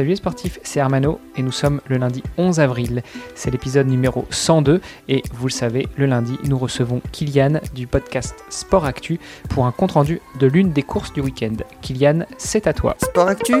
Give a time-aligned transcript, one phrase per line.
[0.00, 3.02] Salut les sportifs, c'est Armano et nous sommes le lundi 11 avril.
[3.34, 8.34] C'est l'épisode numéro 102 et vous le savez, le lundi, nous recevons Kylian du podcast
[8.48, 11.56] Sport Actu pour un compte-rendu de l'une des courses du week-end.
[11.82, 12.96] Kylian, c'est à toi.
[13.02, 13.56] Sport Actu,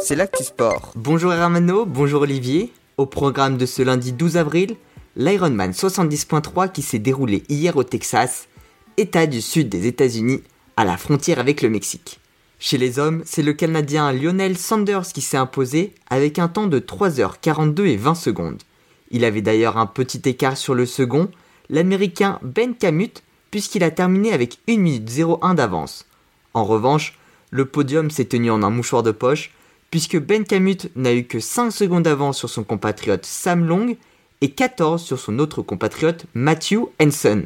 [0.00, 0.92] c'est l'actu sport.
[0.94, 2.72] Bonjour Armano, bonjour Olivier.
[2.96, 4.76] Au programme de ce lundi 12 avril,
[5.16, 8.48] l'Ironman 70.3 qui s'est déroulé hier au Texas,
[8.96, 10.42] état du sud des États-Unis,
[10.78, 12.21] à la frontière avec le Mexique.
[12.64, 16.78] Chez les hommes, c'est le Canadien Lionel Sanders qui s'est imposé avec un temps de
[16.78, 18.62] 3h42 et 20 secondes.
[19.10, 21.28] Il avait d'ailleurs un petit écart sur le second,
[21.70, 25.10] l'Américain Ben Kamut, puisqu'il a terminé avec 1 minute
[25.42, 26.06] 01 d'avance.
[26.54, 27.18] En revanche,
[27.50, 29.50] le podium s'est tenu en un mouchoir de poche,
[29.90, 33.96] puisque Ben Kamut n'a eu que 5 secondes d'avance sur son compatriote Sam Long
[34.40, 37.42] et 14 sur son autre compatriote Matthew Henson.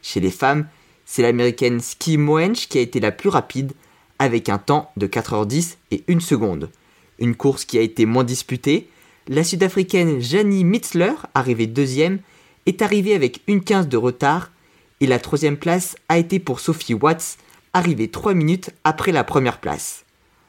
[0.00, 0.66] Chez les femmes,
[1.04, 3.74] c'est l'américaine Ski Moench qui a été la plus rapide
[4.18, 6.70] avec un temps de 4h10 et 1 seconde.
[7.18, 8.88] Une course qui a été moins disputée,
[9.28, 12.20] la sud-africaine Janie Mitzler, arrivée deuxième,
[12.66, 14.50] est arrivée avec une 15 de retard
[15.00, 17.38] et la troisième place a été pour Sophie Watts,
[17.72, 20.04] arrivée 3 minutes après la première place.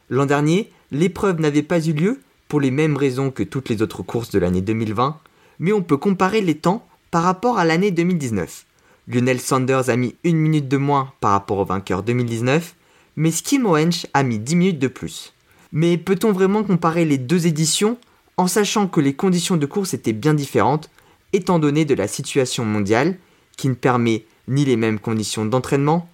[0.10, 4.04] L'an dernier, l'épreuve n'avait pas eu lieu pour les mêmes raisons que toutes les autres
[4.04, 5.20] courses de l'année 2020,
[5.60, 8.66] mais on peut comparer les temps par rapport à l'année 2019.
[9.08, 12.76] Lionel Sanders a mis une minute de moins par rapport au vainqueur 2019,
[13.18, 15.34] mais Ski Moench a mis 10 minutes de plus.
[15.74, 17.98] Mais peut-on vraiment comparer les deux éditions
[18.38, 20.90] en sachant que les conditions de course étaient bien différentes,
[21.34, 23.18] étant donné de la situation mondiale,
[23.58, 26.08] qui ne permet ni les mêmes conditions d'entraînement,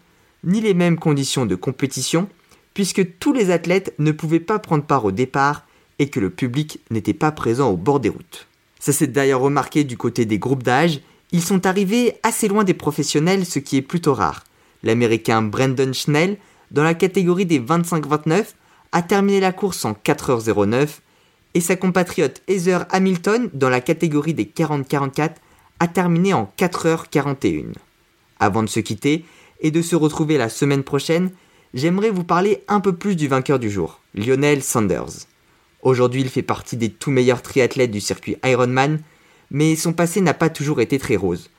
[0.46, 2.30] ni les mêmes conditions de compétition,
[2.74, 5.66] puisque tous les athlètes ne pouvaient pas prendre part au départ
[6.00, 8.48] et que le public n'était pas présent au bord des routes.
[8.80, 11.02] Ça s'est d'ailleurs remarqué du côté des groupes d'âge,
[11.34, 14.44] ils sont arrivés assez loin des professionnels, ce qui est plutôt rare.
[14.84, 16.38] L'américain Brandon Schnell
[16.72, 18.46] dans la catégorie des 25-29,
[18.92, 20.88] a terminé la course en 4h09
[21.56, 25.36] et sa compatriote Heather Hamilton dans la catégorie des 40-44
[25.80, 27.74] a terminé en 4h41.
[28.40, 29.26] Avant de se quitter
[29.62, 31.32] et de se retrouver la semaine prochaine,
[31.74, 35.28] j'aimerais vous parler un peu plus du vainqueur du jour, Lionel Sanders.
[35.82, 39.00] Aujourd'hui, il fait partie des tout meilleurs triathlètes du circuit Ironman,
[39.52, 41.50] mais son passé n'a pas toujours été très rose.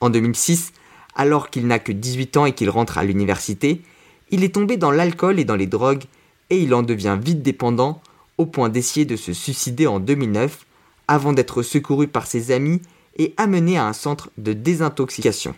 [0.00, 0.72] En 2006,
[1.14, 3.82] alors qu'il n'a que 18 ans et qu'il rentre à l'université,
[4.32, 6.04] il est tombé dans l'alcool et dans les drogues,
[6.50, 8.02] et il en devient vite dépendant,
[8.38, 10.66] au point d'essayer de se suicider en 2009,
[11.06, 12.80] avant d'être secouru par ses amis
[13.18, 15.54] et amené à un centre de désintoxication.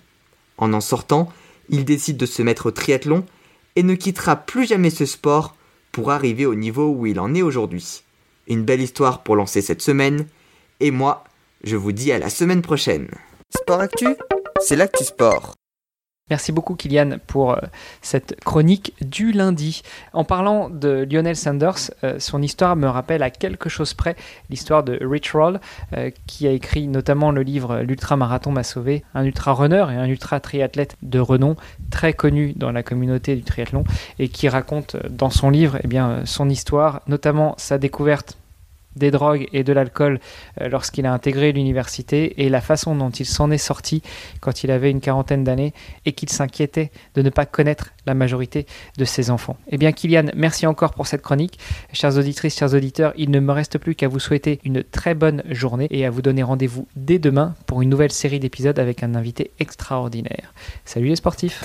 [0.58, 1.32] En en sortant,
[1.68, 3.24] il décide de se mettre au triathlon
[3.76, 5.54] et ne quittera plus jamais ce sport
[5.92, 8.02] pour arriver au niveau où il en est aujourd'hui.
[8.48, 10.26] Une belle histoire pour lancer cette semaine,
[10.80, 11.24] et moi,
[11.62, 13.08] je vous dis à la semaine prochaine.
[13.56, 14.08] Sport Actu,
[14.60, 15.54] c'est l'actu sport.
[16.30, 17.58] Merci beaucoup Kylian pour euh,
[18.00, 19.82] cette chronique du lundi.
[20.14, 24.16] En parlant de Lionel Sanders, euh, son histoire me rappelle à quelque chose près
[24.48, 25.60] l'histoire de Rich Roll,
[25.94, 30.96] euh, qui a écrit notamment le livre L'ultra-marathon m'a sauvé, un ultra-runner et un ultra-triathlète
[31.02, 31.56] de renom,
[31.90, 33.84] très connu dans la communauté du triathlon,
[34.18, 38.38] et qui raconte dans son livre eh bien, son histoire, notamment sa découverte
[38.96, 40.20] des drogues et de l'alcool
[40.60, 44.02] euh, lorsqu'il a intégré l'université et la façon dont il s'en est sorti
[44.40, 45.72] quand il avait une quarantaine d'années
[46.06, 48.66] et qu'il s'inquiétait de ne pas connaître la majorité
[48.98, 49.56] de ses enfants.
[49.68, 51.58] Eh bien Kylian, merci encore pour cette chronique.
[51.92, 55.42] Chères auditrices, chers auditeurs, il ne me reste plus qu'à vous souhaiter une très bonne
[55.50, 59.14] journée et à vous donner rendez-vous dès demain pour une nouvelle série d'épisodes avec un
[59.14, 60.52] invité extraordinaire.
[60.84, 61.64] Salut les sportifs